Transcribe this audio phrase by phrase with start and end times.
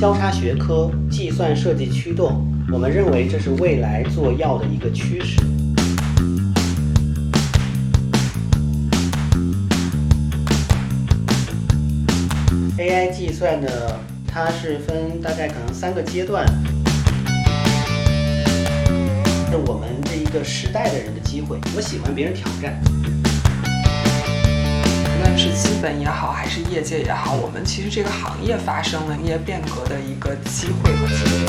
[0.00, 5.38] 交叉学科、计算设计驱动，我们认为这是未来做药的一个趋势。
[12.78, 13.68] AI 计算呢，
[14.26, 16.46] 它是分大概可能三个阶段，
[19.50, 21.58] 是我们这一个时代的人的机会。
[21.76, 23.19] 我喜欢别人挑战。
[25.42, 31.46] 是资本也好，还是业界也好，我们其实这个行业发生了一些变革的一个机会和机遇。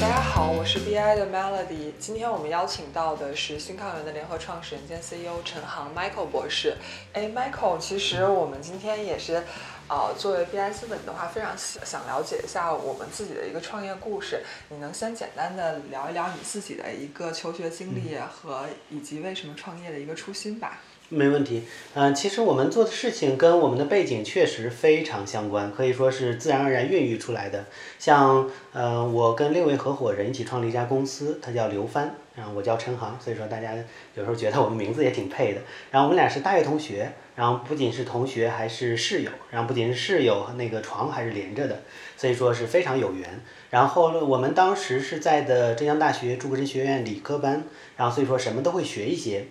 [0.00, 1.92] 大家好，我是 BI 的 Melody。
[1.98, 6.78] 今天我们邀请到的是新抗原的联合创始人兼 CEO 陈航 Michael 博士。
[7.12, 9.44] 哎，Michael，其实我们今天也是，
[9.88, 14.42] 呃，作为 BI 资本的话，非常想想了解一下我们自己的一个创业故事。
[14.68, 20.80] 你能先简单的聊一聊你自己的一个求学经历和以及为什么创业的一个初心吧？
[21.10, 21.62] 没问题，
[21.94, 27.64] 嗯、其实我们做的事情跟我们的背景确实非常相关，可以说是自然而然孕育出来的。
[27.98, 33.74] 像，呃，我跟另一位合伙人一起创立一家公司，他叫刘帆，然后我叫陈航，所以说大家
[34.16, 35.62] 有时候觉得我们名字也挺配的。
[35.90, 41.82] 然后我们俩是大学同学，然后不仅是同学，还是室友，然后不仅是室友，那个床还是连着的，
[42.16, 43.40] 所以说是非常有缘。
[43.70, 47.62] 然后，我们当时是在的浙江大学诸葛真学院理科班，
[47.96, 49.46] 然后所以说什么都会学一些。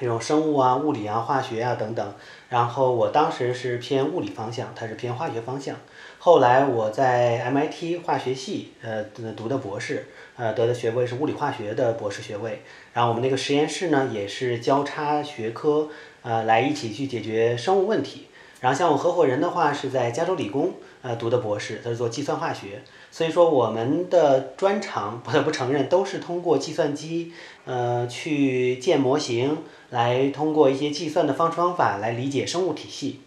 [0.00, 2.14] 这种生物啊、物理啊、化学啊等等。
[2.48, 5.76] 然后我当时是偏物理方向，他是偏化学方向。
[6.20, 9.02] 后来我在 MIT 化学系呃
[9.36, 12.62] 读的博士，呃得的学位是物理化学的博士学位。
[12.92, 15.88] 然后我们那个实验室呢也是交叉学科，
[16.22, 18.26] 呃来一起去解决生物问题。
[18.60, 22.82] 然后像我合伙人的话是在加州理工呃读的博士，他是做计算化学。
[23.10, 27.32] 所以说我们的专长不得不承认都是通过计算机
[27.64, 29.58] 呃去建模型。
[29.90, 33.20] 来通过一些计算的方式方法来理解生物体系，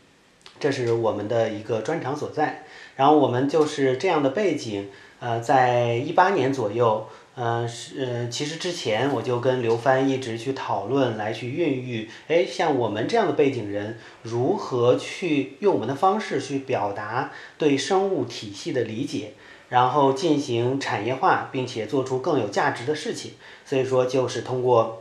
[0.60, 2.66] 这是我们的一个专长所在。
[2.96, 4.88] 然后我们就是这样的背景，
[5.20, 19.34] 呃，在一八年左右，呃是呃，其实之前我就跟刘帆一直去讨论，来去孕育，哎，像我们这样的背景人，如何去用我们的方式去表达对生物体系的理解，
[19.70, 23.32] 然后进行产业化，并且做出更有价值的事情。
[23.66, 25.00] 所以说，就是通过。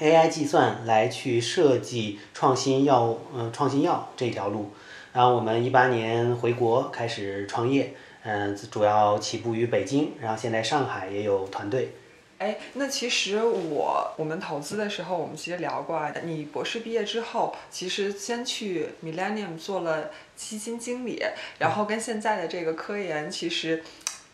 [0.00, 4.70] AI 计算来去设计创新药，嗯，创新药这条路。
[5.12, 7.94] 然后我们一八年回国开始创业，
[8.30, 11.94] 嗯，主要起步于北京，然后现在上海也有团队。
[12.36, 16.12] 哎，那其实我我们投资的时候，我们其实聊过啊。
[16.24, 21.22] 你博士毕业之后，其实先去 Millennium 做了基金经理，
[21.58, 23.82] 然后跟现在的这个科研，其实。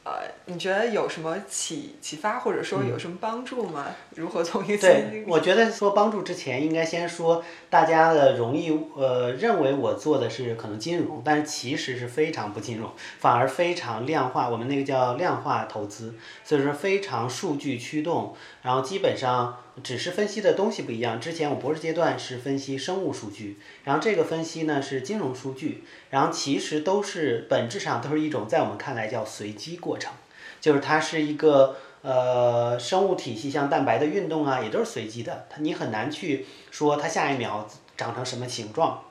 [0.04, 3.86] 呃，你觉得有什么启启发，或者说有什么帮助吗？
[4.14, 16.14] 如何从一个对，我觉得说帮助之前，应该先说大家的容易呃认为我做的是可能金融，但是其实是非常不金融，反而非常量化，我们那个叫量化投资，
[16.44, 19.58] 所以说非常数据驱动，然后基本上。
[19.82, 21.20] 只是分析的东西不一样。
[21.20, 30.12] 之前我博士阶段是分析生物数据，然后这个分析呢是金融数据，然后其实都是本质上都是一种在我们看来叫随机过程，
[30.60, 39.02] 就是它是一个呃生物体系，像蛋白的运动啊，也都是随机的，它你很难去说它下一秒长成什么形状。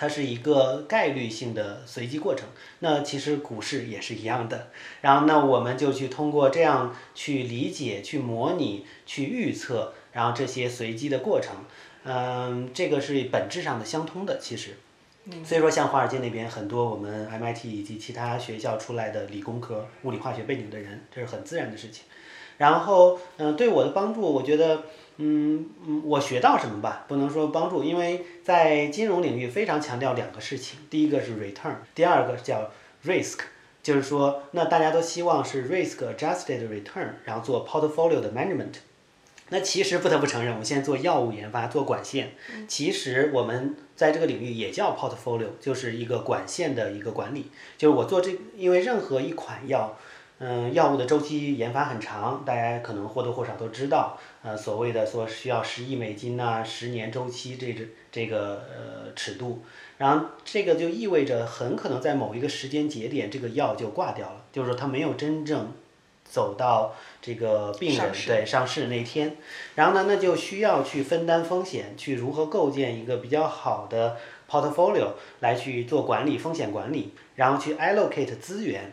[0.00, 2.46] 它是一个概率性的随机过程，
[2.78, 4.68] 那其实股市也是一样的。
[5.00, 11.56] 然后，那我们就去通过这样去理解、去模拟、去预测，然后这些随机的过程，
[12.04, 14.38] 嗯，这个是本质上的相通的。
[14.40, 14.76] 其实，
[15.44, 22.04] 所以说像华尔街那边很多我们 MIT 以及其他学校出来的理工科、物理化学背景的人，这是很自然的事情。
[22.56, 24.84] 然后，嗯，对我的帮助，我觉得。
[25.20, 27.04] 嗯嗯，我学到什么吧？
[27.08, 32.70] 不能说帮助，因为在金融领域非常强调两个事情，第一个是 return，第二个叫
[33.04, 33.38] risk，
[33.82, 38.74] 就是说，那大家都希望是 risk adjusted return，然后做 portfolio 的 management。
[39.50, 42.32] 那其实不得不承认，我们现在做药物研发，做管线，
[42.66, 47.50] 其实我们在这个领域也叫 portfolio，就是一个管线的一个管理。
[47.76, 49.96] 就是我做这，因为任何一款药。
[50.40, 54.16] 嗯，药物的周期研发很长，大家可能或多或少都知道。
[54.40, 59.64] 呃，所谓的说需要十亿美金呐，十年周期这这这个呃尺度，
[59.96, 65.72] 然后这个就意味着很可能在某一个时间节点，这个药就挂掉了，就是说它没有真正
[66.30, 69.36] 走到这个病人对上市那天。
[69.74, 74.16] 然后呢，那就需要去分担风险，去如何构建一个比较好的
[74.48, 78.92] portfolio 来去做管理风险管理，然后去 allocate 资源。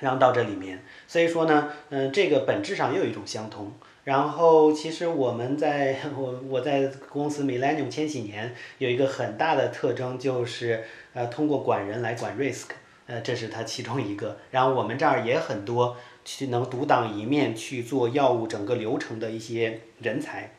[0.00, 3.72] 然后到这里面，所以说呢，嗯，这个本质上又有一种相通。
[4.02, 10.84] 然后其实我们在我我在公司 Millennium 千禧年有一个很大的特征，就是
[11.14, 12.70] 呃通过管人来管 risk，
[13.06, 14.36] 呃，这是它其中一个。
[14.50, 20.50] 然后我们这儿也很多去能独当一面去做药物整个流程的一些人才。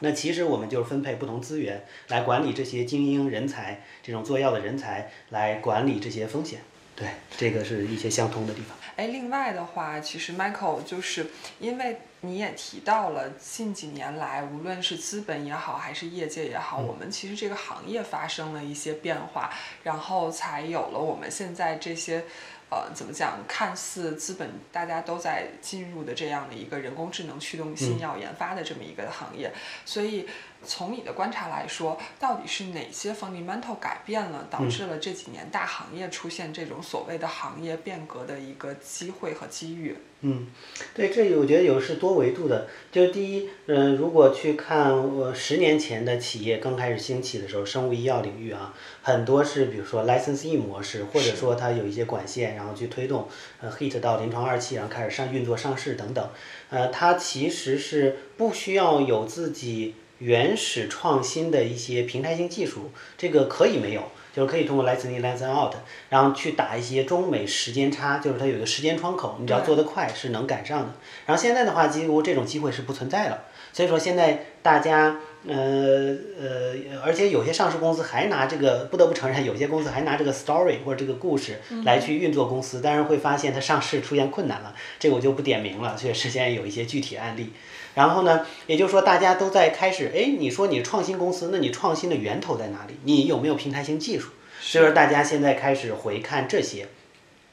[0.00, 6.60] 那其实我们就是分配不同资源来管理这些精英人才，这种做药的人才来管理这些风险。
[6.96, 8.76] 对，这个是一些相通的地方。
[8.96, 11.26] 哎，另外的话，其实 Michael 就是
[11.60, 19.50] 因为你也提到了近几年来，无论是资本也好，还是业界也好，我们其实这个行业发生了一些变化，
[19.84, 22.24] 然后才有了我们现在这些。
[22.72, 23.38] 呃，怎么讲？
[23.46, 29.52] 看似资本大家都在进入的这样的一个人工智能驱动新药研发的这么一个行业，
[29.84, 30.26] 所以
[30.64, 39.96] 从你的观察来说，到底是哪些 fundamental 改变了，导致了这几年大行业出现这种所谓的行业变革的一个机会和机遇？
[40.24, 40.46] 嗯，
[40.94, 42.68] 对，这我觉得有是多维度的。
[42.92, 48.72] 就第一，嗯，如果去看我十年前的企业刚开始兴起的时候，生物医药领域啊，
[49.02, 53.28] 很多是比如说 licensee 模式，或者说它有一些管线，然后去推动，
[53.60, 56.30] 呃，hit 到临床二期，然后开始上运作上市等等。
[56.70, 64.02] 呃，它其实是不需要有自己原始创新的一些平台性技术，这个可以没有。
[64.34, 65.74] 就是可以通过 license in license out，
[66.08, 70.94] 然后去打一些中美时间差，就是它有一个时间窗口，你只要做得快是能赶上的。
[71.26, 73.44] 然后现在的话，几乎这种机会是不存在了。
[73.74, 76.74] 所以说现在大家，呃呃，
[77.04, 87.52] 而且有些上市公司还拿这个，不得不承认，有些公司还拿这个 story 或者这个故事来去运作公司，但是会发现它上市出现困难了，这个我就不点名了，确实现在有一些具体案例。
[87.94, 92.94] 然后呢，也就是说，大家都在开始，哎，你说你创新公司，那你创新的源头在哪里？
[93.04, 94.30] 你有没有平台型技术？
[94.60, 96.88] 所以说，大家现在开始回看这些。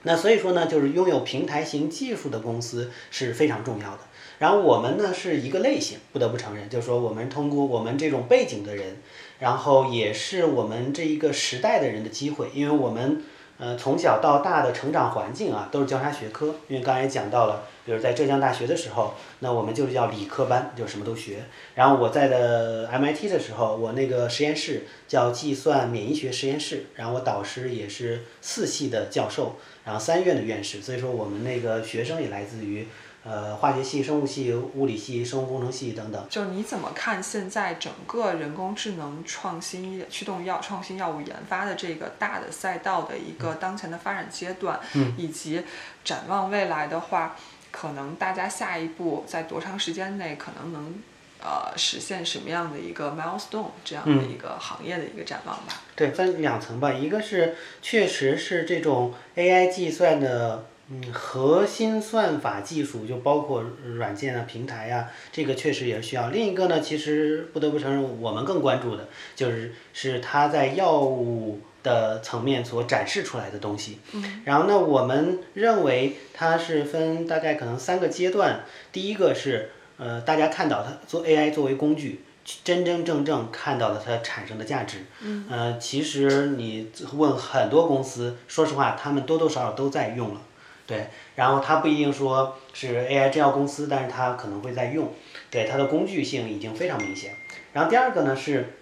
[0.04, 4.00] 那所以说呢，就是拥有平台型技术的公司是非常重要的。
[4.38, 9.02] 然后我们呢是一个类型，不得不承认，就是说我们通过我们这种背景的人，
[9.40, 13.24] 然后也是我们这一个时代的人的机会，因为我们。
[13.62, 16.56] 呃，从小到大的成长环境啊，都是交叉学科。
[16.70, 21.46] 因为刚才讲到了，比如在浙江大学的时候，那我们就是叫理科班，就什么都学。
[21.74, 29.56] 然后我在的 MIT 的时候，我那个实验室叫计算免疫学实验室，然后我导师也是四系的教授，
[29.86, 32.88] 然后三院的院士，所以说我们那个学生也来自于。
[33.22, 36.26] 呃，化学系、生物系、物理系、生物工程系等等。
[36.30, 44.80] 就是你怎么看现在整个人工智能创新驱动药创新药物研发的这个大的赛道的一个当前的发展阶段，
[45.18, 45.62] 以及
[46.06, 47.36] 展望未来的话，
[47.80, 50.96] 可能大家下一步在多长时间内可能能
[51.42, 55.82] 呃实现什么样的一个 milestone 这样的一个行业的一个展望吧？
[55.96, 60.66] 对，分两层吧，一个是确实是这种 AI 计算的。
[60.92, 63.64] 嗯，核心算法技术就包括
[63.98, 66.30] 软件啊、平台呀，这个确实也需要。
[66.30, 74.00] 另一个呢，其实不得不承认，我们更关注的就是是它在药物的层面所展示出来的东西。
[74.14, 74.42] 嗯。
[74.46, 78.64] 然后呢，我们认为它是分大概可能三个阶段。
[78.92, 82.24] 第一个是呃，大家看到它做 AI 作为工具，
[82.64, 85.00] 真真正正看到了它产生的价值。
[85.22, 85.46] 嗯。
[85.50, 90.42] 呃，其实你问很多公司，说实话，他们多多少少都在用了。
[90.88, 95.14] 对，然后它不一定说是 AI 制药公司，但是它可能会在用，
[95.52, 97.36] 对它的工具性已经非常明显。
[97.74, 98.79] 然后第二个呢是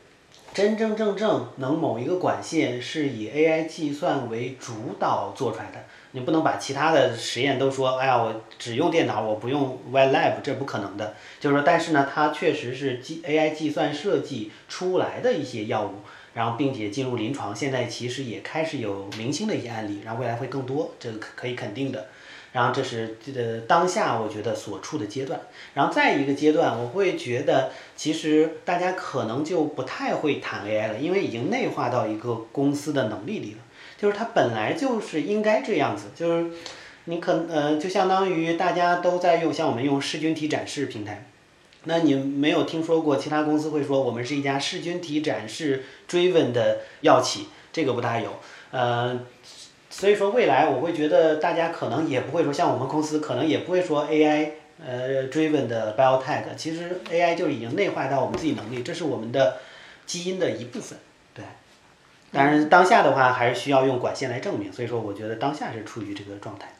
[0.53, 11.15] 真真正正能某一个管线是以 AI 计算为主导做出来的，你不能把其他的实验都说，哎呀，我只用电脑，我不用 wet lab，这不可能的。
[11.39, 16.01] 就是说，但是呢，它确实是计 AI 计算设计出来的一些药物。
[16.33, 22.07] 然后，并且进入临床，现在其实也开始有明星的一些案例，然后未来会更多，这个可以肯定的。
[22.57, 25.39] 然后这是这个当下我觉得所处的阶段。
[25.75, 33.59] 然后再一个阶段，我会觉得其实大家可能就不太会谈 AI 了，因为已经内化到一个公司的能力里了，
[33.95, 36.51] 就是它本来就是应该这样子，就是
[37.05, 41.27] 你可呃就相当于大家都在用，像我们用噬菌体展示平台。
[41.83, 48.33] 那你没有听说过其他公司会说我们是一家噬菌体展示 driven 的药企，这个不大有。
[48.71, 49.17] 呃，
[49.89, 54.51] 所以说未来我会觉得大家可能也不会说像我们公司可能也不会说 AI
[54.85, 59.57] 呃 driven 的 biotech，其实 AI 就已经内化到我们自己能力，这是我们的
[60.05, 60.97] 基因的一部分。
[61.33, 61.43] 对，
[62.31, 66.73] 当然当下的话还是需要用管线来证明，所以说我觉得当下是处于这个状态。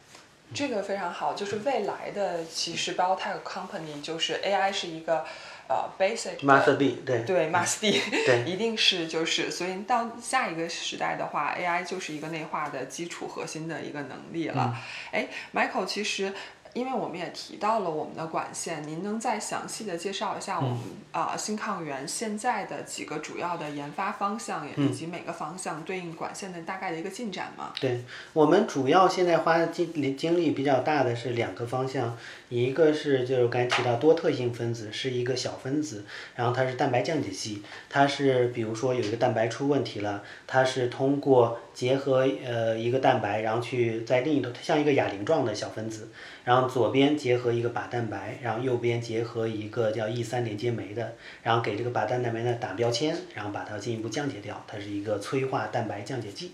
[0.54, 5.24] 这个非常好，就是未来的其实 biotech company 就是 AI 是一个
[5.68, 14.74] 呃 basic must be 对对 must be 对一定是就是所以到下一个时代的话，AI 就是一个内化的基础核心的一个能力了。
[15.12, 16.32] 哎，Michael 其实
[16.74, 20.78] 因为我们也提到了我们的管线，您能再详细的介绍一下我们
[21.12, 27.72] 啊、新抗原现在的几个主要的研发方向，以及每个方向对应管线的大概的一个进展吗？
[27.80, 32.16] 对我们主要现在花的精精力比较大的是两个方向，
[32.48, 46.08] 一个是就是刚才提到多特性分子是一个小分子，然后它是蛋白降解剂，它是比如说有一个蛋白出问题了，它是通过结合呃一个蛋白，然后去在另一头，它像一个哑铃状的小分子，
[46.42, 56.50] 然后左边结合一个靶蛋白，然后右边结合一个叫 E 三连接酶的，然后给这个靶蛋白呢打标签，然后把它进一步降解掉，它是一个催化蛋白降解剂。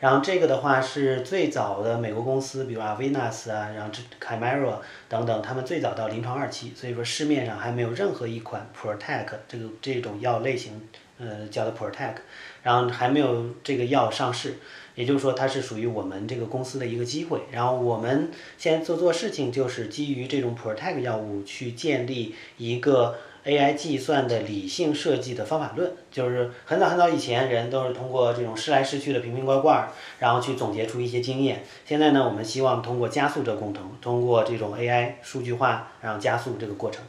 [0.00, 10.80] 然后这个的话是最早的美国公司，比如 Avenas 啊，然后这 Chimera 等等，他们最早到临床二期，所以说市面上还没有任何一款 Protect 这个这种药类型，
[11.18, 12.16] 呃，叫的 Protect
[12.62, 14.58] 然后还没有这个药上市，
[14.94, 17.40] 也就是说它是属于我们这个公司的一个机会。
[17.50, 23.16] 然后我们现在做做事情就是基于这种 protect 药物去建立一个。
[23.44, 29.88] AI 计算的理性设计的方法论，就是很早很早以前人都是通过这种试来试去的瓶瓶罐罐，
[30.20, 31.64] 然后去总结出一些经验。
[31.84, 37.02] 现在呢，我们希望通过加速这个工程，通过这种 AI 数据化，然后加速这个过程。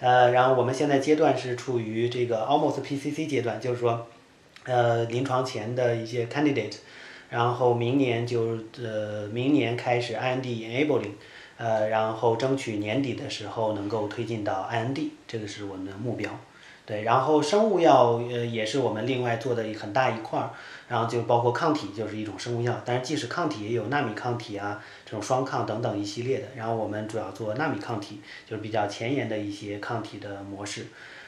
[0.00, 4.06] 呃，然后我们现在阶段是处于这个 almost PCC 阶段，就是说，
[4.64, 6.76] 呃，临床前的一些 candidate，
[7.30, 11.12] 然后明年就呃明年开始 IND enabling。
[11.58, 16.28] 呃，然后争取年底的时候能够推进到 IND，这个是我们的目标。
[16.84, 20.50] 对，然后生物药呃也是我们另外做的很大一块儿，
[20.88, 26.46] 然后就包括抗体就是一种生物药，但是即使抗体也有纳米抗体啊，这种双抗等等一系列的。
[26.56, 30.86] 然后我们主要做纳米抗体，就是比较前沿的一些抗体的模式。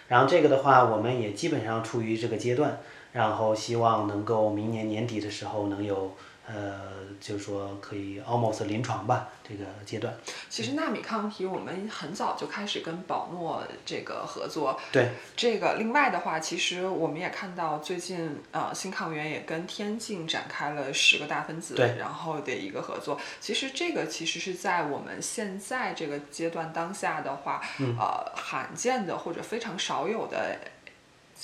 [0.08, 2.80] 然后这个的话，我们也基本上处于这个阶段，
[3.14, 6.14] 然后希望能够明年年底的时候能有。
[6.46, 6.78] 呃，
[7.18, 10.14] 就是说可以 almost 临床吧，这个阶段。
[10.50, 14.78] 其实纳米抗体我们很早就开始跟宝诺这个合作。
[14.92, 15.08] 对。
[15.34, 23.18] 这个另外的话，其实我们也看到最近呃新抗原也跟天镜展开了十个大分子，对然后的一个合作。
[23.40, 27.62] 其实这个其实是在我们现在这个阶段当下的话，
[27.98, 30.58] 呃罕见的或者非常少有的。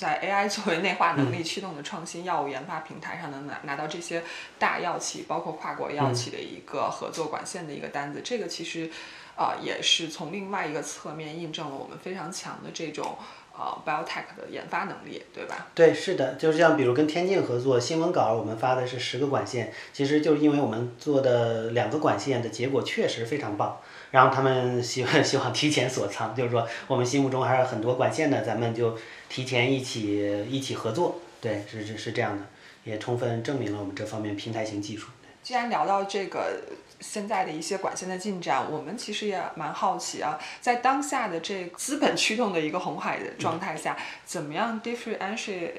[0.01, 4.23] 在 AI 作为内化能力驱动的创新药物研发平台上，能拿拿到这些
[4.57, 8.89] 大药企，包括跨国药企的一个合作管线的一个单子，这个其实，
[9.37, 13.15] 呃，也是从另外一个侧面印证了我们非常强的这种
[13.55, 15.67] 呃 biotech 的研发能力，对吧？
[15.75, 23.77] 对，是的，就是像比如跟天境合作，新闻稿我们发的是十个管线，其实就是因为我们做的两个管线的结果确实非常棒，
[24.11, 28.97] 然后他们希望 希望提前锁仓，就是说我们心目中还是很多管线的，咱们就。
[29.33, 32.43] 提前一起一起合作，对，是是是这样的，
[32.83, 35.07] 也充分证明了我们这方面平台型技术。
[35.41, 36.61] 既然聊到这个
[36.99, 45.71] 现在的一些管线的进展，我们其实也蛮好奇啊，在当下的这资本驱动的一个红海的状态下，怎么样 differentiate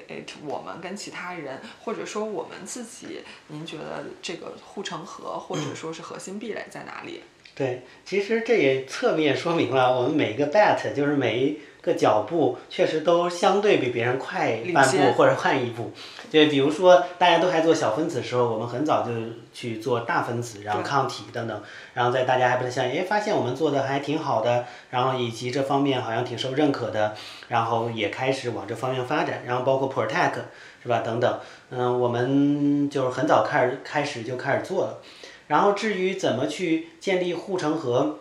[0.43, 3.21] 我们跟其他人，或者说我们自己？
[3.49, 7.23] 您觉得这个护城河或者说是核心壁垒在哪里？
[7.55, 11.59] 对，其实这也侧面说明了我们每一个 bet 就是每一。
[11.83, 15.91] 个脚步确实都相对比别人快半步或者快一步，
[16.31, 19.11] 对，比如说大家都还做小分子的时候，我们很早就
[19.53, 21.63] 去做大分子，然后抗体等等，
[21.95, 27.17] 然后在大家还不太相信，哎，发现我们做的还挺好的，然后以及这方面好像挺受认可的，
[27.49, 30.35] 然后也开始往这方面发展，然后包括 Protect
[30.85, 31.01] 是吧？
[31.01, 31.41] 等等，
[31.71, 35.01] 嗯，我们就是很早开始开始就开始做了，
[35.53, 38.19] 然后至于怎么去建立护城河，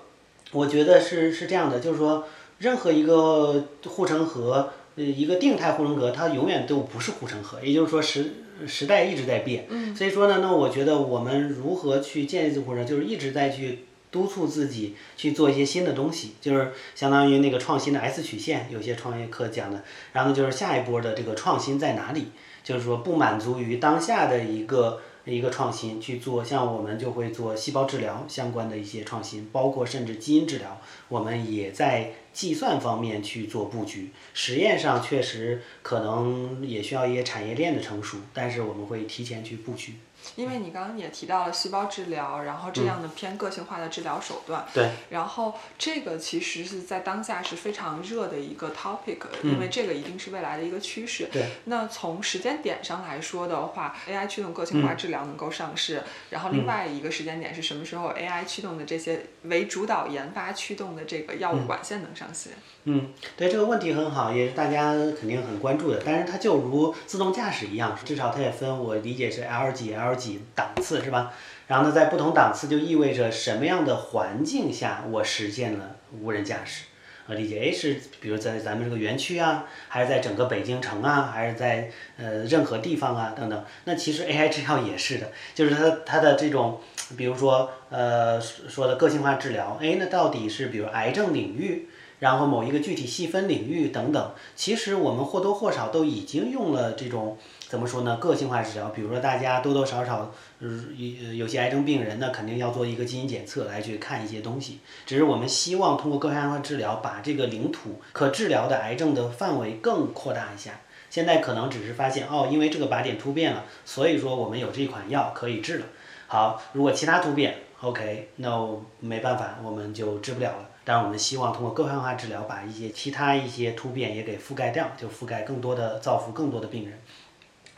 [0.51, 2.27] 我觉得是是这样的，就是说。
[2.61, 7.59] 任何一个护城河，呃，一个定态护城河，它永远都不是护城河。
[7.59, 8.33] 也就是说，时
[8.67, 9.65] 时代一直在变。
[9.67, 9.95] 嗯。
[9.95, 13.79] 所以说呢，那我觉得我们如何去建立这护城，就是一直在去
[14.11, 19.81] 督促自己去做一些新的东西，就是相当于那个创新的 S 曲线，有些创业课讲的。
[20.13, 22.27] 然后就是下一波的这个创新在哪里？
[22.63, 25.01] 就是说不满足于当下的一个。
[25.25, 34.09] 一个创新去做，像我们就会做细胞治疗相关的一些创新，包括甚至基因治疗，我们也在计算方面去做布局。
[34.33, 39.93] 实验上确实可能也需要一些产业链的成熟，但是我们会提前去布局。
[40.35, 51.27] 因为你刚刚也提到了细胞治疗，然后这样的偏个性化的治疗手段，对，然后这个其实是在当下是非常热的一个 topic，因为这个一定是未来的一个趋势。
[51.31, 62.53] 对，那从时间点上来说的话，AI 驱动个性化治疗能够上市，然后另外一个时间点是什么时候？AI 驱动的这些为主导研发驱动的这个药物管线能上线。
[62.83, 66.01] 嗯，对这个问题很好，也是大家肯定很关注的。
[66.03, 71.33] 但是它就如自动驾驶一样，至少它也分，我理解是 L 几 L 几档次是吧？
[71.67, 76.85] 然后呢，在不同档次就意味着什么样的环境下我实现了无人驾驶。
[77.27, 83.63] 呃，理解 A 是比如在咱们这个园区啊，还是在整个北京城啊，还是在呃任何地方啊等等。
[83.85, 86.81] 那其实 AI 治疗也是的，就是它它的这种，
[87.15, 91.87] 比如说呃说的个性化治疗，哎，那到底是比如癌症领域？
[92.19, 97.35] 然后某一个具体细分领域等等，其实我们或多或少都已经用了这种
[97.71, 98.17] 怎么说呢？
[98.17, 104.81] 个性化治疗，比如说大家多多少少，呃，有有些癌症病人呢，肯定要做一个基因检测来去看一些东西。
[105.05, 110.81] 只是我们希望通过个性化治疗，把这个领土可治疗的癌症的范围更扩大一下。
[111.09, 115.85] 现在可能只是发现哦，因为这个靶点突变了，所以说我们有这款药可以治了。
[116.27, 118.67] 好，如果其他突变，OK，那
[118.99, 120.67] 没办法，我们就治不了了。
[120.83, 126.99] 但是我们希望通过个性化治疗，把一些其他一些突变也给覆盖掉，就覆盖更多的造福更多的病人。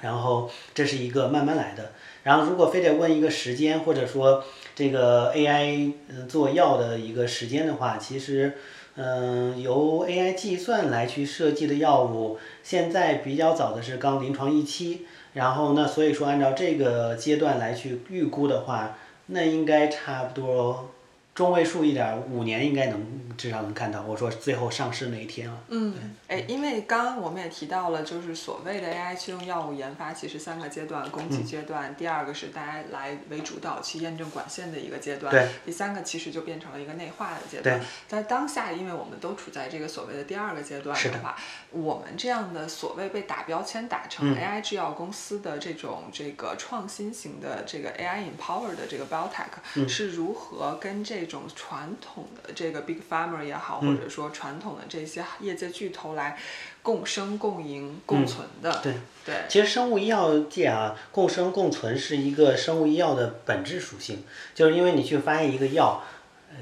[0.04, 1.94] 然后这是一个慢慢来的。
[2.24, 4.44] 然后如果非得问一个时间，或者说
[4.76, 5.94] 这个 AI
[6.28, 8.54] 做药的一个时间的话，其实，
[8.96, 15.06] 嗯，由 AI 计算来去设计的药物，现在比较早的是刚临床一期。
[15.34, 20.92] 然后那所以说按照这个阶段来去预估的话，那应该差不多。
[21.36, 24.04] 中位数一点，五年应该能至少能看到。
[24.04, 25.58] 我说最后上市那一天啊。
[25.70, 37.82] 嗯，哎，因为刚刚我们也提到了，就是所谓的 AI 驱动药物研发，其实三个阶段：供给阶段，第二个是大家来为主导去验证管线的一个阶段，第三个其实就变成了一个内化的阶段。
[38.08, 41.36] 在当下，因为我们都处在这个所谓的第二个阶段的话，
[41.72, 56.38] 我们这样的所谓被打标签打成 AI 制药公司的这种这个创新型的这个 AI empower 的这个 biotech 是如何跟这这种传统的这个 big pharma 也好，或者说传统的这些业界巨头来
[56.82, 58.94] 共生共赢共存的，对
[59.26, 59.36] 对。
[59.48, 66.04] 其实生物医药界啊，共生共存是一个生物医药的本质属性，就是因为你去发现一个药。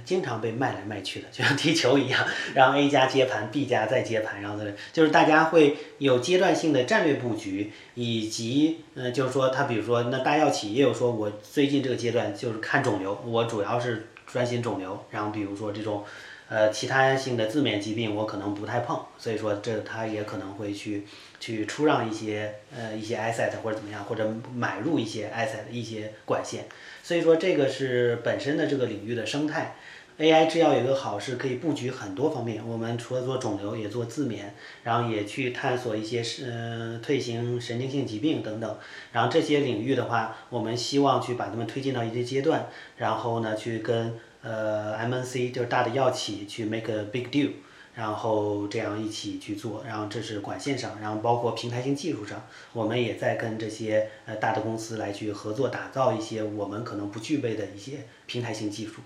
[0.06, 2.26] 经常被卖来卖去的，就像踢球一样，
[2.56, 16.04] 然后 A 家接盘，B 家再接盘，然后再就是大家会有阶段性的战略布局，以及呃，就是说他比如说那大药企也有说，我最近这个阶段就是看肿瘤，我主要是专心肿瘤，然后比如说这种
[16.50, 21.06] 呃其他性的自免疾病我可能不太碰，所以说这他也可能会去
[21.40, 26.66] 去出让一些呃一些 asset 或者怎么样，或者买入一些 asset 一些管线。
[27.04, 29.76] 所以说这个是本身的这个领域的生态
[30.22, 32.62] ，AI 制药有个好是可以布局很多方面。
[32.66, 34.54] 我们除了做肿瘤，也做自免，
[34.84, 38.78] 然后也去探索一些是退行神经性疾病等等。
[39.12, 47.50] 然后这些领域的话，我们希望去把它们推进到一些阶段，然后呢去跟呃 MNC 就是大的药企去 make a big deal。
[47.94, 59.02] 然后这样一起去做，然后这是管线上，然后包括平台性技术上，我们也在跟这些呃大的公司来去合作，打造一些我们可能不具备的一些平台性技术。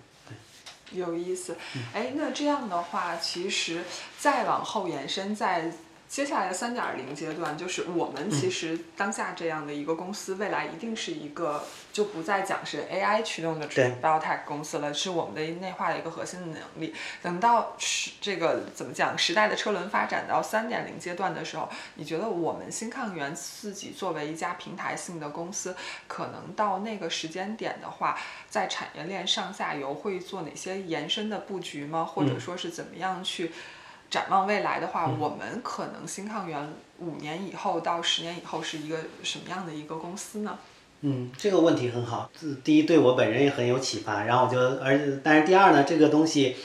[0.96, 1.58] 有意思。
[1.94, 3.84] 哎，那这样的话，其实
[4.18, 5.72] 再往后延伸，在。
[6.08, 16.94] 接下来的三点零阶段，就是我们其实当下这样的一个公司，未来一定是一个就不再讲是 AI 驱动的 biotech 公司了，是我们的内化的一个核心的能力。
[17.22, 25.76] 等到时这个怎么讲，时代的车轮发展到三点零阶段的时候，你觉得我们新抗原自己作为一家平台性的公司，
[26.08, 32.06] 可能到那个时间点的话，在产业链上下游会做哪些延伸的布局吗？
[32.06, 33.52] 或者说是怎么样去？
[34.10, 40.58] 展望未来的话，我们可能新抗原五年以后到十年以后是一个什么样的一个公司呢？
[41.02, 42.30] 嗯，这个问题很好。
[42.64, 44.24] 第一，对我本人也很有启发。
[44.24, 46.56] 然后我就，而但是第二呢，这个东西，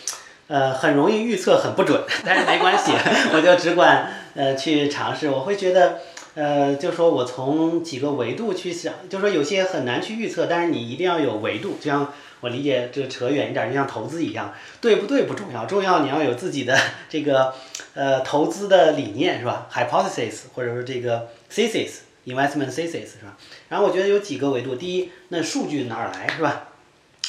[0.47, 2.03] 呃，很容易预测，很不准。
[2.25, 2.93] 但是没关系，
[3.35, 5.29] 我就只管呃去尝试。
[5.29, 5.99] 我会觉得，
[6.35, 12.13] 呃，就说我从几个维度去想，就说有些很难去预测，但是你一定要有维度，就像。
[12.41, 16.75] 我理解这扯远一点，就像投资一样，对不对不重要，重要你要有自己的
[17.11, 17.55] 这个
[17.93, 23.37] 呃投资的理念是吧？hypothesis 或者说这个 thesis，investment thesis 是吧？
[23.69, 26.69] 然后我觉得有几个维度，第一，那数据哪儿来是吧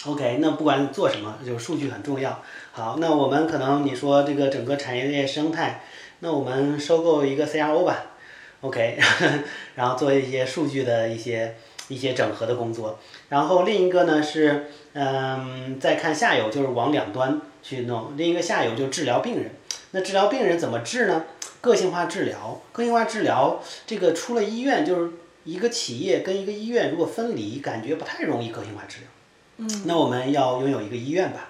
[0.06, 2.42] ？OK，那不管做什么，就数据很重要。
[2.72, 5.84] 好，那我们可能你说这个整个产业链生态，
[6.20, 8.06] 那我们收购一个 CRO 吧
[8.62, 8.98] ，OK，
[9.76, 11.58] 然后做一些数据的一些
[11.90, 12.98] 一些整合的工作。
[13.28, 14.68] 然后另一个呢是。
[14.94, 19.52] 嗯，再看下游就是往两端去弄，另一个下游就治疗病人。
[19.92, 21.26] 那治疗病人怎么治呢？
[21.62, 25.12] 个性化治疗，个性化治疗这个出了医院，就是
[25.44, 29.08] 一个企业跟一个医院如果分离，感觉不太容易个性化治疗。
[29.58, 31.50] 嗯，那我们要拥有一个医院吧。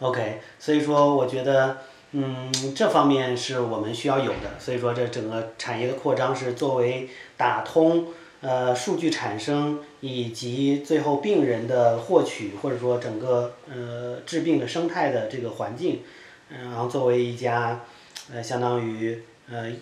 [0.00, 1.78] OK，所以说我觉得，
[2.12, 4.58] 嗯，这方面是我们需要有的。
[4.58, 8.08] 所以说，这整个产业的扩张是作为打通
[8.42, 16.02] 呃数据产生以及最后病人的获取，或者说整个呃治病的生态的这个环境，
[16.50, 17.80] 然后作为一家
[18.32, 19.72] 呃相当于呃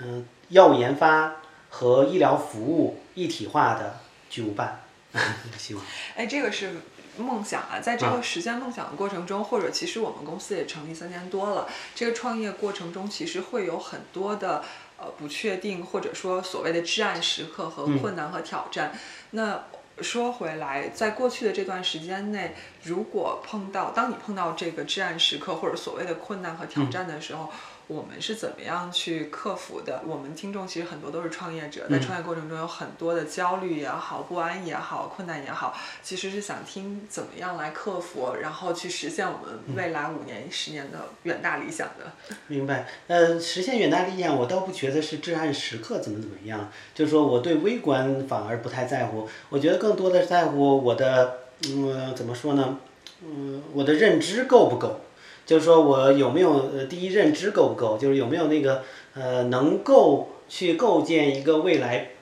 [0.00, 1.36] 嗯药物研发
[1.68, 4.80] 和医疗服务一体化的巨无霸，
[5.58, 5.84] 希望。
[6.16, 6.72] 哎，这个是
[7.16, 14.64] 梦想啊，在这个实现梦想的过程中，或者其实我们公司也成立三年多了，这个创业过程中其实会有很多的
[14.98, 18.92] 呃不确定，或者说所谓的至暗时刻和困难和挑战。
[19.34, 19.64] 那
[20.00, 27.50] 说回来，在过去的这段时间内，如果碰到当你碰到这个至暗时刻或者所谓的困难和挑战的时候，
[27.86, 30.02] 我们是怎么样去克服的？
[30.06, 42.34] 我们听众其实很多都是创业者，在创业过程中有很多的焦虑也好、不安也好、困难也好，其实是想听怎么样来克服，然后去实现我们未来五年、十年的远大理想的。
[42.46, 52.78] 明白，呃，实现远大理想，我倒不觉得是至暗时刻怎么怎么样，就是说我对微观反而不太在乎，我觉得更多的在乎我的，嗯，怎么说呢？
[53.22, 55.00] 嗯，我的认知够不够？
[55.46, 57.98] 就是说我有没有呃，第一认知够不够？
[57.98, 58.82] 就是有没有那个
[59.14, 62.12] 呃，能够去构建一个未来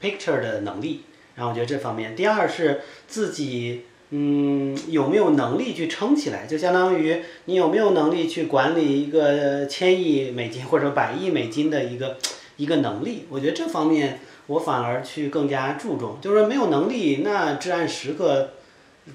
[0.00, 1.02] picture 的能力。
[1.36, 12.16] 然后我觉得这方面，第二是自己嗯有没有能力去撑起来，就相当于你有没有能力去管理一个千亿美金或者百亿美金的一个
[12.56, 13.26] 一个能力。
[13.30, 16.16] 我觉得这方面我反而去更加注重。
[16.20, 18.50] 就是说没有能力，那至暗时刻。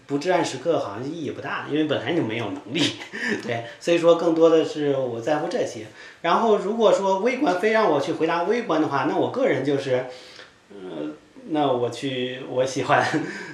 [0.06, 2.82] 不至暗时刻好像意义不大，因为本来就没有能力，
[3.42, 5.86] 对，所以说更多的是我在乎这些。
[6.22, 10.06] 然后如果说微观非让我去回答微观的话，那我个人就是，
[10.70, 11.12] 呃，
[11.50, 13.06] 那我去我喜欢，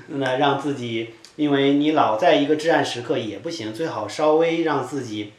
[0.07, 5.33] 那让自己，因为你老在一个至暗时刻也不行，最好稍微让自己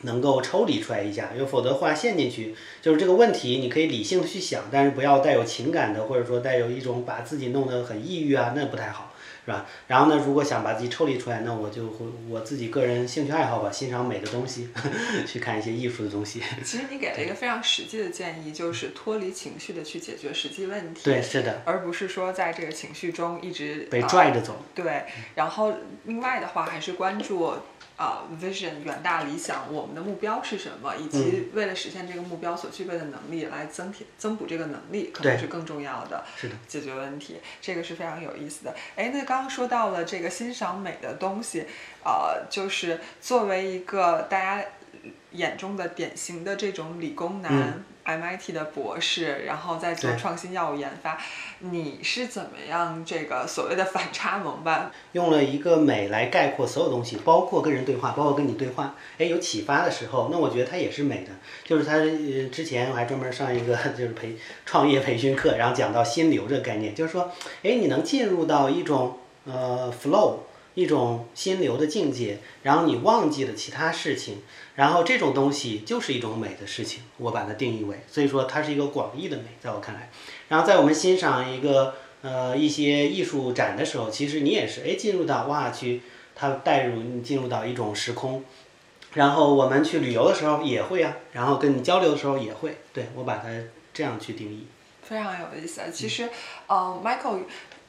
[0.00, 9.11] 能够抽离出来一下，因为否则话陷进去，就是这个问题你可以理性的去想，但是不要带有情感的，或者说带有一种把自己弄得很抑郁啊，那不太好。
[9.44, 9.66] 是吧？
[9.88, 14.68] 然后呢，如果想把自己抽离出来，那我就会我自己个人兴趣爱好吧，欣赏美的东西，
[15.26, 16.40] 去看一些艺术的东西。
[16.64, 21.00] 其实你给了一个非常实际的建议，就是脱离情绪的去解决实际问题。
[21.04, 21.62] 对，是的。
[21.64, 24.62] 而不是说在这个情绪中一直被拽着走。
[24.74, 25.74] 对，然后
[26.04, 27.52] 另外的话还是关注。
[28.02, 30.92] 啊，vision 远大理想，我们的目标是什么？
[30.96, 36.24] 以及为了实现这个目标所具备的能力，来增添增补这个能力，可能是更重要的。
[36.36, 38.74] 是的，解决问题，这个是非常有意思的。
[38.96, 41.64] 哎，那刚刚说到了这个欣赏美的东西，
[42.04, 44.64] 呃，就是作为一个大家
[45.30, 47.84] 眼中的典型的这种理工男。
[48.04, 51.18] MIT 的博士，然后再做创新药物研发，
[51.60, 54.90] 你是怎么样这个所谓的反差萌吧？
[55.12, 58.94] 用了一个美来概括所有东西，包括跟人对话，包括跟你对话。
[59.18, 61.30] 哎，有启发的时候，那我觉得它也是美的。
[61.64, 61.98] 就是他
[62.50, 64.36] 之前我还专门上一个 就是培
[64.66, 67.30] 创业培训课，然后讲到心流这个概念，就是说，
[67.62, 70.38] 哎，你能进入到一种呃 flow。
[70.74, 74.42] 一种心流的境界，然后你忘记了其他事情，
[74.74, 80.10] 然后这种东西就是一种美的事情，我把它定义为，所以说它是一个广义的美，在我看来。
[80.48, 86.00] 然后在我们欣赏一个呃一些艺术展的时候，其实你也是哎进入到哇去，
[86.34, 88.42] 它带入你进入到一种时空。
[89.12, 93.48] 然后我们去旅游的时候也会啊，然后跟你交流的时候也会，对我把它
[93.92, 94.66] 这样去定义。
[95.02, 96.30] 非常有意思，其实，
[96.66, 97.40] 呃，Michael。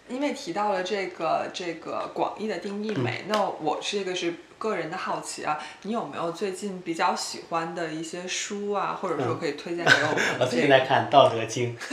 [0.09, 10.17] 因为提到了这个这个广义的定义美，那我这个是个人的好奇啊，你有没有最近比较喜欢的一些书啊，或者说可以推荐给我们？
[10.41, 11.75] 我最近在看《道德经》，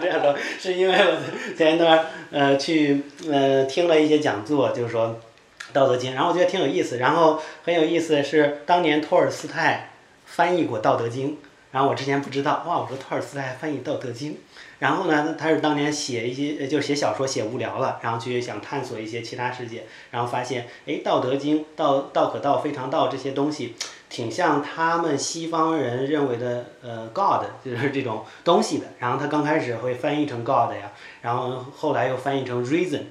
[0.00, 1.16] 这样说是因为我
[1.56, 5.08] 前一段呃去呃听了一些讲座，就是说
[5.72, 9.90] 《道德经》，然后我觉得挺有意思，然后很有意思的是当年托尔斯泰
[10.26, 11.30] 翻译过《道德经》，
[11.70, 14.32] 然后我之前不知道，哇，我说托尔斯泰翻译《道德经》。
[14.78, 23.74] 然后呢，他是当年写一些，就是写小说写无聊了，然后去想探索一些其他世界，然后发现，哎，《道德经》道道可道非常道这些东西，
[24.10, 28.84] 挺像他们西方人认为的呃 God，就是这种东西的。
[28.98, 33.02] 然后他刚开始会翻译成 God 呀，然后后来又翻译成 Reason，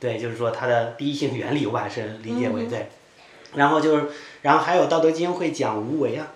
[0.00, 2.88] 对，就是说它的第一性原理，我还是理解为对。
[3.54, 4.08] 然后就是，
[4.40, 6.32] 然后还有《道德经》会讲无为啊，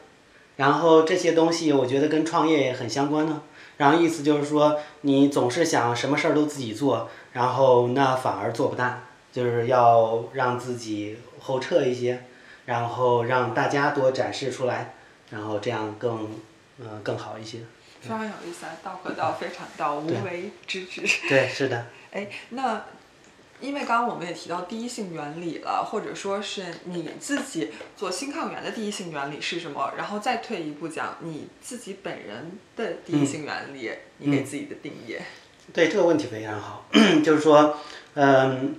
[0.57, 3.43] 然后这些东西我觉得跟创业也很相关呢。
[3.77, 12.25] 然后意思就是说，你总是想什么事儿都自己做，然后那反而做不大，就是要让自己后撤一些，
[12.65, 14.95] 然后让大家多展示出来，
[15.31, 16.31] 然后这样更，
[16.79, 17.59] 嗯，更好一些。
[18.01, 21.03] 非常有意思啊，道可道非常道，无为之治。
[21.29, 21.87] 对，是的。
[22.13, 22.83] 哎，那
[23.61, 29.93] 因为刚刚我们也提到第一性原理了，或者说是你自己做新抗原的第一性原理是什么？
[29.97, 35.17] 然后再退一步讲，你自己本人的第一性原理，你给自己的定义。
[35.73, 36.87] 对这个问题非常好，
[37.25, 37.77] 就是说，
[38.15, 38.79] 嗯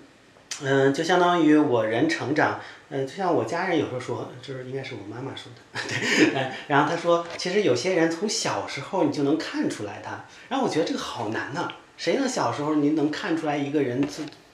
[0.61, 2.59] 嗯，就相当于我人成长，
[2.89, 14.01] 嗯，就像我家人有时候说，就是应该是我妈妈说的， 对，嗯，然后她说，其实有些人从小时候你就能看出来他，然后我觉得这个好难呐，谁能小时候您能看出来一个人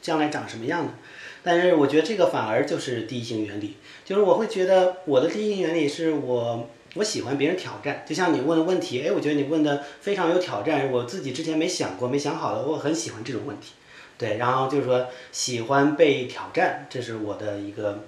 [0.04, 0.94] 将来长什么样呢？
[1.42, 6.70] 但是我觉得这个反而就是第一性原理，就是我会觉得我的第一性原理是我。
[6.96, 13.72] 我喜欢别人挑战，就像你问的问题，哎，我觉得你问的非常有挑战，我自己之前没想过、没想好的，我很喜欢这种问题，
[14.16, 18.04] 对，然后就是说喜欢被挑战，这是我的一个，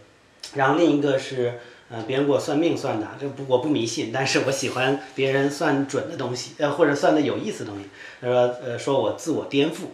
[0.54, 1.56] 然后另一个是，
[1.90, 7.86] 呃，别人给我算命算的，这不我不迷信，但是我喜欢别人算准的东西，呃，或者算的有意思的东西，
[8.22, 9.86] 他说，呃，说我自我颠覆，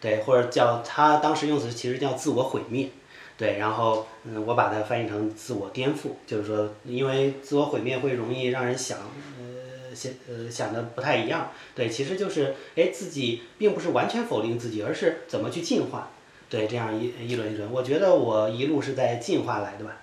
[0.00, 2.88] 对，或者叫他当时用词其实叫自我毁灭。
[3.36, 8.98] 对，然后嗯，我把它翻译成自我颠覆，就是说，因为自我毁灭会容易让人想，
[9.38, 11.52] 呃，想呃想的不太一样。
[11.74, 16.10] 对，其实就是哎，自己并不是完全否定自己，而是怎么去进化。
[16.50, 19.98] 对，这样一一轮一轮，我觉得我一路是在进化来的吧，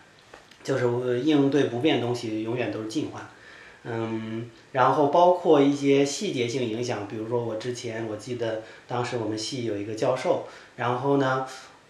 [0.64, 3.32] 就是应对不变东西，永远都是进化。
[3.86, 11.46] 嗯，然后包括一些细节性影响，比如说我之前我记得当时我们系有一个教授，然后呢。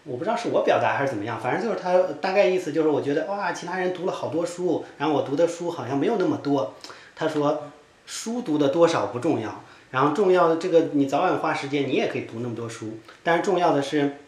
[0.08, 6.76] 我不知道是我表达还是怎么样，反正就是他大概意思就是，我觉得哇，其他人读了好多书，然后我读的书好像没有那么多。
[7.16, 7.64] 他说，
[8.06, 14.18] 书读的多少不重要，然后重要的这个你早晚花时间，你也可以读那么多书，但是重要的是，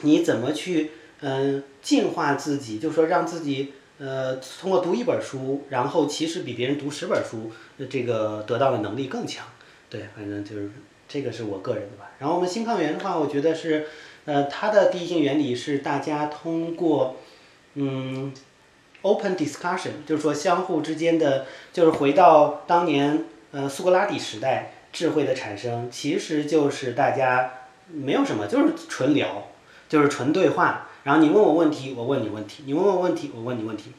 [0.00, 7.50] 你怎么去嗯进化自己，就是说让自己呃通过读一本书，然后其实比别人读十本书，
[7.88, 9.46] 这个得到的能力更强。
[9.88, 10.70] 对，反正就是
[11.08, 12.10] 这个是我个人的吧。
[12.18, 13.86] 然后我们新抗原的话，我觉得是。
[14.26, 17.14] 呃，它的第一性原理是大家通过，
[17.74, 18.34] 嗯
[19.02, 27.52] ，open discussion，就是说相互之间的，就是回到当年呃苏格拉底时代，智慧的产生其实就是大家
[27.86, 29.46] 没有什么，就是纯聊，
[29.88, 30.88] 就是纯对话。
[31.06, 33.92] 然后你问我问题，我问你问题，你问我问题，我问你问题，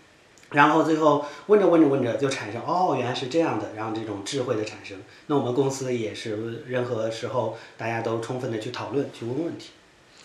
[0.50, 4.98] 然后最后问着问着问着就产生哦，原来是这样的，然后这种智慧的产生。
[5.28, 9.70] 那我们公司也是，任何时候大家都充分的去讨论，去问问题。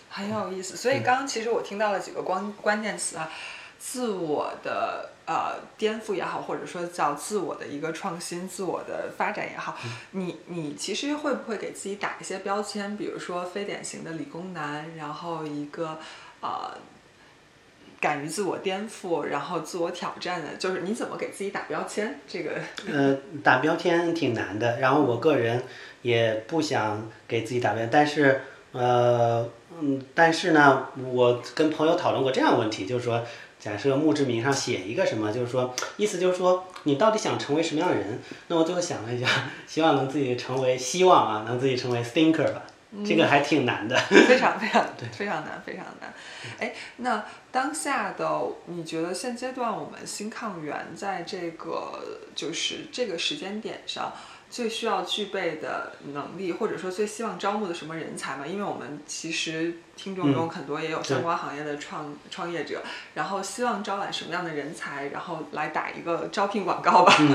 [0.08, 3.30] 很有意思，所以刚刚其实我听到了几个关关键词啊，
[3.78, 9.78] 自我的呃颠覆也好，或者说叫自我的一个创新、自我的发展也好，
[10.10, 12.96] 你你其实会不会给自己打一些标签？
[12.96, 15.98] 比如说非典型的理工男，然后一个
[16.42, 16.76] 呃
[17.98, 22.20] 敢于自我颠覆，然后自我挑战的，就是你怎么给自己打标签？
[22.28, 22.50] 这个
[22.86, 25.62] 呃打标签挺难的，然后我个人
[26.02, 29.48] 也不想给自己打标，但是呃。
[29.80, 33.24] 嗯，但是呢，我跟朋友讨论过这样的问题，就是说，
[33.58, 38.20] 假设墓志铭上写一个什么，就是说，意思就是说，你到底想成为什么样的人？
[38.48, 39.26] 那我最后想了一下，
[39.66, 42.62] 希望能自己成为，希望啊，能自己成为 thinker 吧，
[43.04, 43.96] 这个还挺难的，
[44.28, 46.12] 非常非常对，非常难，非常难。
[46.58, 54.12] 哎，那当下的你觉得现阶段我们新抗原在这个就是这个时间点上？
[54.50, 58.46] 最需要具备的能力，或者说最希望招募的什么人才嘛？
[58.46, 62.82] 因为我们其实听众中很多也有相关行业的创创业者，
[63.14, 67.16] 然后希望招揽什么样的人才，然后来打一个招聘广告吧。
[67.20, 67.34] 嗯，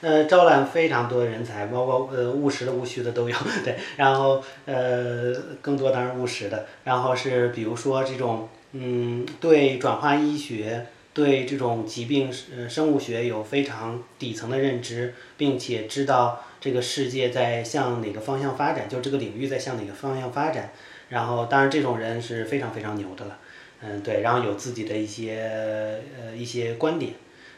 [0.00, 3.36] 呃，招揽非常多的人才，包括呃务实的、务虚的都有。
[3.64, 10.86] 对，然后呃更多当然务实的，然后是比如说这种嗯对转化医学。
[11.16, 20.72] 对这种疾病，呃，生物学有非常底层的认知，并且知道这个世界在向哪个方向发展，就这个领域在向哪个方向发展。
[21.08, 23.38] 然后，当然这种人是非常非常牛的了，
[23.80, 27.14] 嗯，对，然后有自己的一些呃一些观点，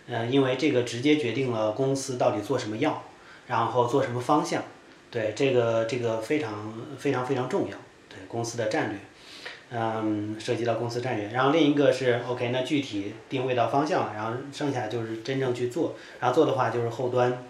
[0.08, 3.04] 嗯，因为这个直接决定了公司到底做什么药，
[3.46, 4.64] 然后做什么方向，
[5.10, 7.76] 对，这个这个非常非常非常重要，
[8.08, 8.98] 对公司的战略。
[9.70, 17.44] 嗯，涉及到公司战略，然后另一个是 OK，那具体定位到方向了，然后剩下就是真正去做，然后做的话就是后端，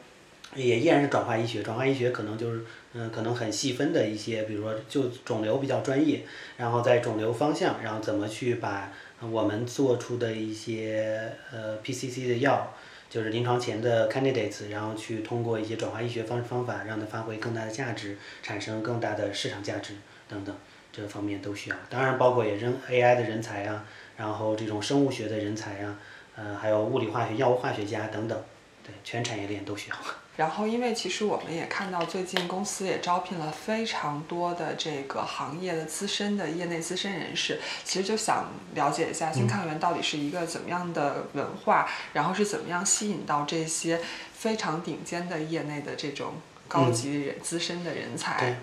[0.57, 6.23] 也依然是转化医学，转化医学可能就是嗯，可能很细分的一些，比如说就肿瘤比较专业，
[6.57, 12.73] 然后在肿瘤方向，然后怎么去把我们做出的一些呃 PCC 的药，
[13.11, 19.95] 就是临床前的 candidates，然后去通过一些转化医学方方法，让它发挥更大的价值，产生更大的市场价值
[20.29, 20.55] 等等。
[20.91, 23.85] 这方面都需要，当然包括也人 AI 的人才啊，
[24.17, 25.99] 然后这种生物学的人才啊，
[26.35, 28.43] 呃，还有物理化学、药物化学家等等，
[28.83, 29.97] 对，全产业链都需要。
[30.39, 37.59] 然后，因为其实我们也看到，最近公司也招聘了非常多的这个行业的资深的业内资深人士。
[37.83, 43.99] 其实就想了解一下新抗源到底是一个怎么样的文化，然后是怎么样吸引到这些
[44.33, 46.35] 非常顶尖的业内的这种
[46.69, 48.39] 高级人、资深的人才。
[48.39, 48.55] 对，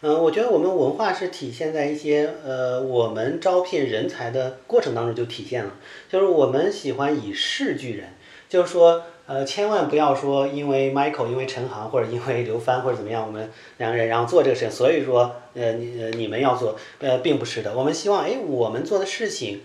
[0.00, 5.74] 嗯，我觉得我们文化是体现在一些呃，我们招聘人才的过程当中就体现了，
[6.08, 8.14] 就是我们喜欢以事聚人，
[8.48, 9.04] 就是说。
[9.32, 17.74] 呃，千万不要说因为 Michael，因为陈航或者因为刘帆或者怎么样，我们两个人然后做这个事情，所以说呃你呃你们要做，呃并不是的。
[17.74, 19.62] 我们希望哎我们做的事情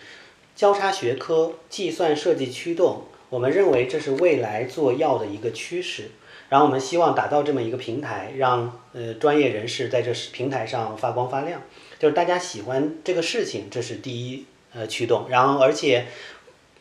[0.56, 6.12] 交叉学科、计算设计驱动，我们认为这是未来做药的一个趋势。
[6.48, 11.62] 然后我们希望打造这么一个平台，让呃专业人士在这平台上发光发亮，
[12.00, 15.26] 就是大家喜欢这个事情，这是第一呃驱动。
[15.28, 16.06] 然后而且。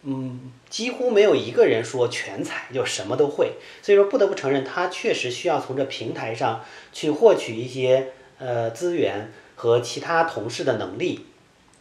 [0.09, 11.27] 嗯，几乎没有一个人说全才就什么都会，所以说不得不承认，他确实需要从这平台上去获取一些呃资源和其他同事的能力，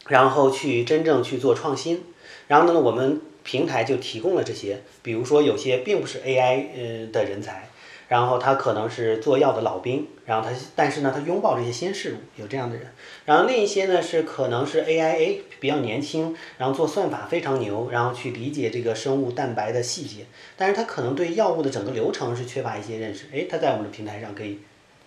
[0.08, 2.02] 然后去真正去做创新。
[2.48, 7.68] 然后呢，我们平台就提供了这些，比如说有些并不是 AI 呃的人才。
[8.08, 12.86] 然后他可能是做药的老兵，然后他但是呢，他拥抱这些新事物，有这样的人。
[13.24, 23.26] 然后另一些呢是可能是 AIA 比较年轻，然后做算法非常牛，然后去理解这个生物蛋白的细节，但是他可能对药物的整个流程是缺乏一些认识。
[23.32, 24.60] 哎，他在我们的平台上可以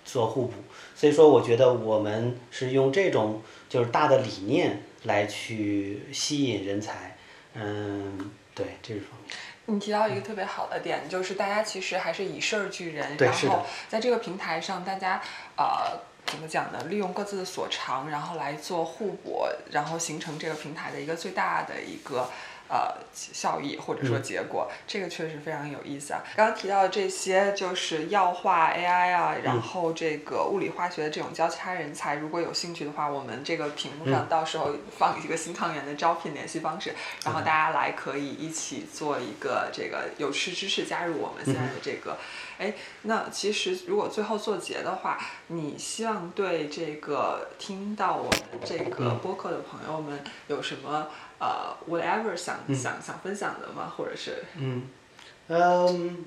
[0.03, 0.53] 做互补。
[0.95, 7.17] 所以说，我觉得我们是用这种就是大的理念来去吸引人才。
[7.53, 9.35] 嗯，对，这是方面。
[9.69, 15.21] 你提到一个特别好的点，就是大家其实还是以事儿聚人，然后在这个平台上，大家
[15.55, 16.83] 呃怎么讲呢？
[16.89, 22.29] 利用各自的所长，然后来做互补，然后形成这个平台的一个最大的一个。
[22.69, 26.21] 呃，效益或者说结果，这个确实非常有意思啊。
[26.35, 36.93] 刚刚提到的这些就是药化 AI 啊，然后这个物理化学的这种交叉人才，如果有兴趣的话，我们这个屏幕上到时候放一个新抗源的招聘联系方式，
[37.25, 42.17] 然后大家来可以一起做一个这个有识之士加入我们现在的这个。
[42.59, 51.07] 哎，那其实如果最后做结的话，你希望对这个听到我们这个播客的朋友们有什么？
[51.39, 53.91] 呃，whatever 想想想分享的吗？
[53.95, 54.83] 或者是嗯
[55.47, 56.25] 嗯，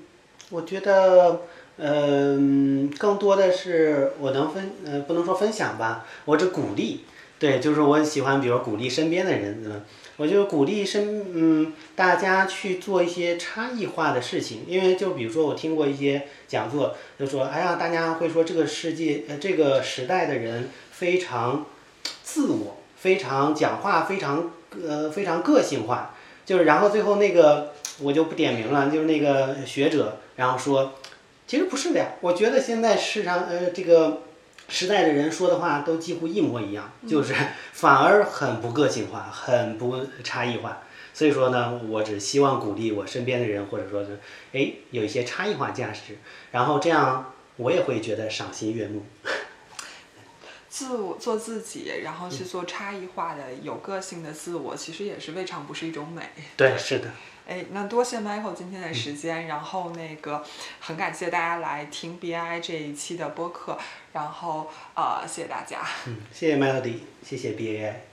[0.49, 1.41] 我觉得
[1.77, 7.05] 嗯，更多的是我能分呃，不能说分享吧，我只鼓励。
[7.39, 9.83] 对，就是我喜欢，比如鼓励身边的人，嗯，
[10.17, 14.65] 我就鼓励身嗯大家去做一些差异化的事情。
[14.67, 21.65] 因为就比如说我听过一些讲座，就说哎呀，大家会说这个世界呃这个时代的人非常
[22.23, 24.51] 自我，非常讲话非常。
[24.87, 30.93] 呃，非常个性化，就是然后最后那个我就不点名了，就是那个学者，然后说，
[31.45, 34.21] 其实不是的呀，我觉得现在市场呃这个
[34.69, 37.33] 时代的人说的话都几乎一模一样，就是
[37.73, 40.79] 反而很不个性化，很不差异化。
[41.13, 44.19] 所以说呢，我只希望鼓励我身边的人，或者说是
[44.53, 46.17] 哎有一些差异化价值，
[46.51, 49.03] 然后这样我也会觉得赏心悦目。
[50.73, 56.23] 自我做自己，然后去做差异化的、有个性的自我，其实也是未尝不是一种美。
[56.57, 57.11] 对，是的。
[57.47, 60.43] 哎，那多谢 Michael 今天的时间，然后那个
[60.79, 63.77] 很感谢大家来听 BI 这一期的播客，
[64.13, 65.85] 然后呃，谢谢大家。
[66.07, 68.12] 嗯，谢谢 Melody，谢谢 BAI。